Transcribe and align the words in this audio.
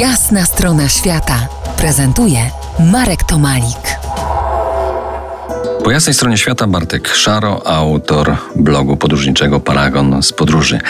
Jasna 0.00 0.44
strona 0.44 0.88
świata 0.88 1.48
prezentuje 1.78 2.38
Marek 2.92 3.24
Tomalik. 3.24 3.98
Po 5.84 5.90
jasnej 5.90 6.14
stronie 6.14 6.38
świata 6.38 6.66
Bartek 6.66 7.08
Szaro, 7.08 7.66
autor 7.66 8.36
blogu 8.56 8.96
podróżniczego 8.96 9.60
Paragon 9.60 10.22
z 10.22 10.32
podróży. 10.32 10.80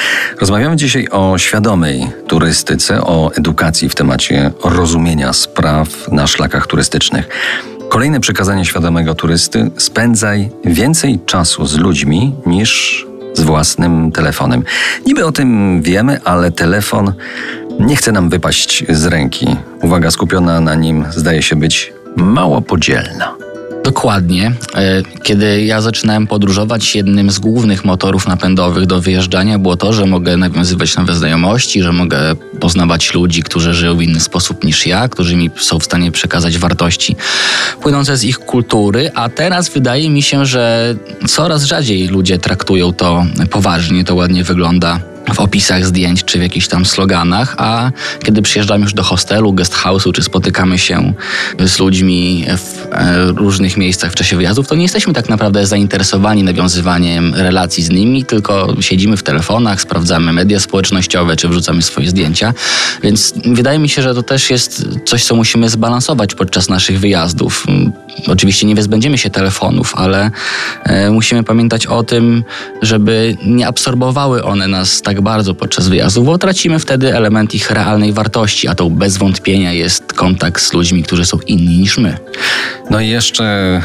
Rozmawiamy 0.40 0.77
dzisiaj 0.77 1.08
o 1.11 1.38
świadomej 1.38 2.11
turystyce, 2.27 3.00
o 3.00 3.30
edukacji 3.34 3.88
w 3.88 3.95
temacie 3.95 4.51
rozumienia 4.65 5.33
spraw 5.33 6.13
na 6.13 6.27
szlakach 6.27 6.67
turystycznych. 6.67 7.29
Kolejne 7.88 8.21
przekazanie 8.21 8.65
świadomego 8.65 9.15
turysty: 9.15 9.71
spędzaj 9.77 10.51
więcej 10.65 11.21
czasu 11.27 11.67
z 11.67 11.77
ludźmi 11.77 12.35
niż 12.47 13.07
z 13.35 13.41
własnym 13.41 14.13
telefonem. 14.13 14.65
Niby 15.07 15.27
o 15.27 15.33
tym 15.33 15.83
wiemy, 15.83 16.20
ale 16.25 16.51
telefon 16.51 17.12
nie 17.80 17.97
chce 17.97 18.12
nam 18.12 18.29
wypaść 18.29 18.84
z 18.88 19.05
ręki. 19.06 19.47
Uwaga 19.83 20.11
skupiona 20.11 20.60
na 20.60 20.74
nim 20.74 21.05
zdaje 21.10 21.42
się 21.42 21.56
być 21.56 21.92
mało 22.16 22.62
podzielna. 22.62 23.34
Dokładnie. 23.84 24.52
E, 24.74 25.02
kiedy 25.23 25.64
ja 25.64 25.80
zaczynałem 25.80 26.27
podróżować, 26.27 26.95
jednym 26.95 27.30
z 27.30 27.38
głównych 27.38 27.84
motorów 27.84 28.28
napędowych 28.28 28.86
do 28.86 29.00
wyjeżdżania 29.00 29.59
było 29.59 29.77
to, 29.77 29.92
że 29.92 30.06
mogę 30.06 30.36
nawiązywać 30.36 30.97
nowe 30.97 31.14
znajomości, 31.14 31.83
że 31.83 31.92
mogę 31.92 32.19
poznawać 32.60 33.14
ludzi, 33.14 33.42
którzy 33.42 33.74
żyją 33.74 33.97
w 33.97 34.02
inny 34.02 34.20
sposób 34.20 34.64
niż 34.64 34.86
ja, 34.86 35.08
którzy 35.08 35.36
mi 35.36 35.50
są 35.56 35.78
w 35.78 35.84
stanie 35.84 36.12
przekazać 36.12 36.58
wartości 36.58 37.16
płynące 37.80 38.16
z 38.16 38.24
ich 38.24 38.38
kultury, 38.38 39.11
a 39.14 39.28
teraz 39.28 39.69
wydaje 39.69 40.11
mi 40.11 40.22
się, 40.22 40.47
że 40.47 40.95
coraz 41.28 41.62
rzadziej 41.62 42.08
ludzie 42.08 42.38
traktują 42.38 42.92
to 42.92 43.27
poważnie, 43.50 44.05
to 44.05 44.14
ładnie 44.14 44.45
wygląda 44.45 45.16
w 45.34 45.40
opisach 45.40 45.86
zdjęć 45.86 46.24
czy 46.24 46.38
w 46.38 46.42
jakichś 46.42 46.68
tam 46.68 46.86
sloganach, 46.86 47.54
a 47.58 47.90
kiedy 48.24 48.42
przyjeżdżamy 48.42 48.82
już 48.82 48.94
do 48.94 49.02
hostelu, 49.02 49.52
guest 49.52 49.74
house'u, 49.74 50.12
czy 50.12 50.22
spotykamy 50.22 50.78
się 50.78 51.12
z 51.58 51.78
ludźmi 51.78 52.44
w 52.56 52.86
e, 52.92 53.24
różnych 53.27 53.77
miejscach 53.77 54.12
w 54.12 54.14
czasie 54.14 54.36
wyjazdów, 54.36 54.68
to 54.68 54.74
nie 54.74 54.83
jesteśmy 54.83 55.12
tak 55.12 55.28
naprawdę 55.28 55.66
zainteresowani 55.66 56.42
nawiązywaniem 56.42 57.34
relacji 57.34 57.83
z 57.83 57.91
nimi, 57.91 58.24
tylko 58.24 58.74
siedzimy 58.80 59.16
w 59.16 59.22
telefonach, 59.22 59.80
sprawdzamy 59.80 60.33
media 60.33 60.60
społecznościowe, 60.60 61.36
czy 61.36 61.48
wrzucamy 61.48 61.83
swoje 61.83 62.08
zdjęcia. 62.08 62.55
Więc 63.02 63.34
wydaje 63.44 63.78
mi 63.78 63.88
się, 63.88 64.02
że 64.02 64.14
to 64.14 64.22
też 64.22 64.50
jest 64.50 64.88
coś, 65.06 65.24
co 65.24 65.34
musimy 65.34 65.68
zbalansować 65.68 66.34
podczas 66.34 66.68
naszych 66.68 67.00
wyjazdów. 67.00 67.66
Oczywiście 68.27 68.67
nie 68.67 68.75
wyzbędziemy 68.75 69.19
się 69.19 69.31
telefonów, 69.31 69.95
ale 69.97 70.31
e, 70.84 71.11
musimy 71.11 71.42
pamiętać 71.42 71.86
o 71.86 72.03
tym, 72.03 72.45
żeby 72.83 73.36
nie 73.47 73.67
absorbowały 73.67 74.45
one 74.45 74.69
nas 74.69 75.03
tak 75.03 75.20
bardzo 75.20 75.55
podczas 75.55 75.89
wyjazdu, 75.89 76.23
bo 76.23 76.39
tracimy 76.39 76.78
wtedy 76.78 77.14
element 77.14 77.55
ich 77.55 77.70
realnej 77.70 78.12
wartości, 78.12 78.69
a 78.69 78.75
to 78.75 78.91
bez 78.91 79.17
wątpienia 79.17 79.73
jest 79.73 80.12
kontakt 80.12 80.62
z 80.62 80.73
ludźmi, 80.73 81.03
którzy 81.03 81.27
są 81.27 81.39
inni 81.47 81.78
niż 81.78 81.98
my. 81.98 82.19
No 82.91 83.00
i 83.00 83.08
jeszcze 83.08 83.83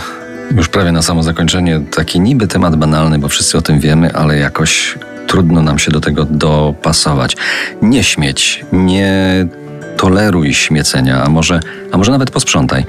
już 0.55 0.67
prawie 0.67 0.91
na 0.91 1.01
samo 1.01 1.23
zakończenie 1.23 1.81
taki 1.95 2.19
niby 2.19 2.47
temat 2.47 2.75
banalny, 2.75 3.19
bo 3.19 3.27
wszyscy 3.27 3.57
o 3.57 3.61
tym 3.61 3.79
wiemy, 3.79 4.13
ale 4.15 4.37
jakoś 4.37 4.97
trudno 5.27 5.61
nam 5.61 5.79
się 5.79 5.91
do 5.91 6.01
tego 6.01 6.25
dopasować. 6.25 7.37
Nie 7.81 8.03
śmieć, 8.03 8.65
nie 8.71 9.45
toleruj 9.97 10.53
śmiecenia, 10.53 11.23
a 11.23 11.29
może, 11.29 11.59
a 11.91 11.97
może 11.97 12.11
nawet 12.11 12.31
posprzątaj. 12.31 12.85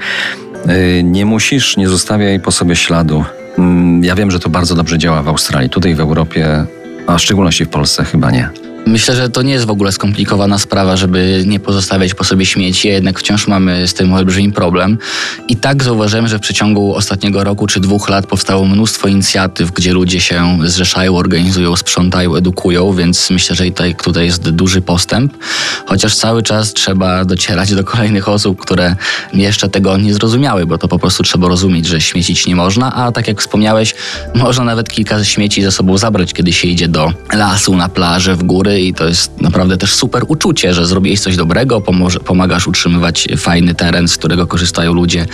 Y, 0.69 1.03
nie 1.03 1.25
musisz, 1.25 1.77
nie 1.77 1.89
zostawiaj 1.89 2.39
po 2.39 2.51
sobie 2.51 2.75
śladu. 2.75 3.25
Mm, 3.57 4.03
ja 4.03 4.15
wiem, 4.15 4.31
że 4.31 4.39
to 4.39 4.49
bardzo 4.49 4.75
dobrze 4.75 4.97
działa 4.97 5.23
w 5.23 5.27
Australii. 5.27 5.69
Tutaj 5.69 5.95
w 5.95 5.99
Europie 5.99 6.65
a 7.07 7.17
w 7.17 7.21
szczególności 7.21 7.65
w 7.65 7.69
Polsce 7.69 8.03
chyba 8.03 8.31
nie. 8.31 8.49
Myślę, 8.85 9.15
że 9.15 9.29
to 9.29 9.41
nie 9.41 9.53
jest 9.53 9.65
w 9.65 9.69
ogóle 9.69 9.91
skomplikowana 9.91 10.59
sprawa, 10.59 10.97
żeby 10.97 11.43
nie 11.47 11.59
pozostawiać 11.59 12.13
po 12.13 12.23
sobie 12.23 12.45
śmieci, 12.45 12.87
jednak 12.87 13.19
wciąż 13.19 13.47
mamy 13.47 13.87
z 13.87 13.93
tym 13.93 14.13
olbrzymi 14.13 14.51
problem. 14.51 14.97
I 15.47 15.55
tak 15.55 15.83
zauważyłem, 15.83 16.27
że 16.27 16.37
w 16.37 16.41
przeciągu 16.41 16.95
ostatniego 16.95 17.43
roku 17.43 17.67
czy 17.67 17.79
dwóch 17.79 18.09
lat 18.09 18.27
powstało 18.27 18.65
mnóstwo 18.65 19.07
inicjatyw, 19.07 19.71
gdzie 19.71 19.93
ludzie 19.93 20.19
się 20.19 20.57
zrzeszają, 20.65 21.17
organizują, 21.17 21.75
sprzątają, 21.75 22.35
edukują, 22.35 22.93
więc 22.93 23.29
myślę, 23.29 23.55
że 23.55 23.65
tutaj, 23.65 23.95
tutaj 23.95 24.25
jest 24.25 24.49
duży 24.49 24.81
postęp. 24.81 25.33
Chociaż 25.85 26.15
cały 26.15 26.43
czas 26.43 26.73
trzeba 26.73 27.25
docierać 27.25 27.75
do 27.75 27.83
kolejnych 27.83 28.29
osób, 28.29 28.59
które 28.59 28.95
jeszcze 29.33 29.69
tego 29.69 29.97
nie 29.97 30.13
zrozumiały, 30.13 30.65
bo 30.65 30.77
to 30.77 30.87
po 30.87 30.99
prostu 30.99 31.23
trzeba 31.23 31.47
rozumieć, 31.47 31.85
że 31.85 32.01
śmiecić 32.01 32.47
nie 32.47 32.55
można, 32.55 32.93
a 32.93 33.11
tak 33.11 33.27
jak 33.27 33.41
wspomniałeś, 33.41 33.95
można 34.35 34.63
nawet 34.63 34.89
kilka 34.89 35.23
śmieci 35.23 35.63
ze 35.63 35.71
sobą 35.71 35.97
zabrać, 35.97 36.33
kiedy 36.33 36.53
się 36.53 36.67
idzie 36.67 36.87
do 36.87 37.13
lasu, 37.33 37.75
na 37.75 37.89
plażę, 37.89 38.35
w 38.35 38.43
góry 38.43 38.72
i 38.79 38.93
to 38.93 39.07
jest 39.07 39.41
naprawdę 39.41 39.77
też 39.77 39.93
super 39.93 40.23
uczucie, 40.27 40.73
że 40.73 40.85
zrobiłeś 40.85 41.19
coś 41.19 41.35
dobrego, 41.35 41.81
pomagasz 42.25 42.67
utrzymywać 42.67 43.27
fajny 43.37 43.75
teren, 43.75 44.07
z 44.07 44.17
którego 44.17 44.47
korzystają 44.47 44.93
ludzie 44.93 45.25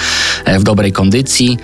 e, 0.46 0.60
w 0.60 0.64
dobrej 0.64 0.92
kondycji. 0.92 1.58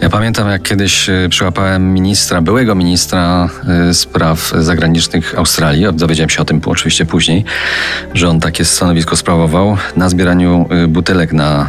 Ja 0.00 0.10
pamiętam, 0.10 0.48
jak 0.48 0.62
kiedyś 0.62 1.08
e, 1.08 1.28
przyłapałem 1.30 1.92
ministra, 1.92 2.42
byłego 2.42 2.74
ministra 2.74 3.50
e, 3.68 3.94
spraw 3.94 4.52
zagranicznych 4.58 5.38
Australii, 5.38 5.86
dowiedziałem 5.92 6.30
się 6.30 6.42
o 6.42 6.44
tym 6.44 6.60
oczywiście 6.64 7.06
później, 7.06 7.44
że 8.14 8.28
on 8.28 8.40
takie 8.40 8.64
stanowisko 8.64 9.16
sprawował 9.16 9.76
na 9.96 10.08
zbieraniu 10.08 10.68
butelek 10.88 11.32
na, 11.32 11.68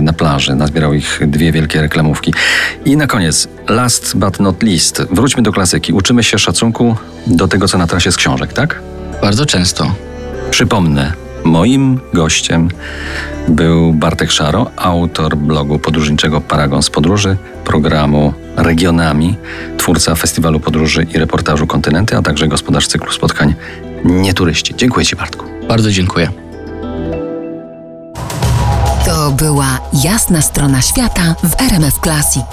na 0.00 0.12
plaży. 0.12 0.54
Nazbierał 0.54 0.94
ich 0.94 1.20
dwie 1.26 1.52
wielkie 1.52 1.80
reklamówki. 1.80 2.34
I 2.84 2.96
na 2.96 3.06
koniec, 3.06 3.48
last 3.68 4.16
but 4.16 4.40
not 4.40 4.62
least, 4.62 5.02
wróćmy 5.10 5.42
do 5.42 5.52
klasyki. 5.52 5.92
Uczymy 5.92 6.24
się 6.24 6.38
szacunku 6.38 6.96
do 7.26 7.48
tego, 7.48 7.68
co 7.68 7.78
na 7.78 7.86
trasie 7.86 8.12
z 8.12 8.16
książek, 8.16 8.52
tak? 8.52 8.81
Bardzo 9.22 9.46
często. 9.46 9.94
Przypomnę, 10.50 11.12
moim 11.44 12.00
gościem 12.14 12.68
był 13.48 13.92
Bartek 13.92 14.30
Szaro, 14.30 14.70
autor 14.76 15.36
blogu 15.36 15.78
podróżniczego 15.78 16.40
Paragon 16.40 16.82
z 16.82 16.90
Podróży, 16.90 17.36
programu 17.64 18.34
Regionami, 18.56 19.36
twórca 19.78 20.14
festiwalu 20.14 20.60
podróży 20.60 21.06
i 21.14 21.18
reportażu 21.18 21.66
Kontynenty, 21.66 22.16
a 22.16 22.22
także 22.22 22.48
gospodarz 22.48 22.86
cyklu 22.86 23.12
spotkań 23.12 23.54
Nieturyści. 24.04 24.74
Dziękuję 24.76 25.06
Ci, 25.06 25.16
Bartku. 25.16 25.44
Bardzo 25.68 25.90
dziękuję. 25.90 26.28
To 29.06 29.30
była 29.30 29.78
jasna 30.04 30.42
strona 30.42 30.82
świata 30.82 31.34
w 31.42 31.60
RMF 31.60 31.94
Classic. 32.02 32.46